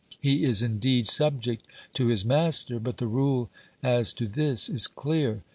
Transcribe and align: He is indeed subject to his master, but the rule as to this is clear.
He 0.19 0.45
is 0.45 0.63
indeed 0.63 1.07
subject 1.07 1.63
to 1.93 2.07
his 2.07 2.25
master, 2.25 2.79
but 2.79 2.97
the 2.97 3.05
rule 3.05 3.51
as 3.83 4.13
to 4.13 4.27
this 4.27 4.67
is 4.67 4.87
clear. 4.87 5.43